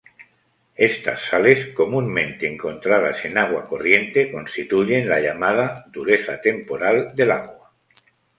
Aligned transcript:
Estas 0.89 1.21
sales 1.27 1.67
comúnmente 1.75 2.47
encontradas 2.51 3.23
en 3.25 3.37
agua 3.37 3.65
corriente 3.67 4.31
constituyen 4.31 5.07
la 5.07 5.19
llamada 5.19 5.85
"dureza 5.91 6.41
temporal" 6.41 7.11
del 7.15 7.29
agua. 7.29 7.75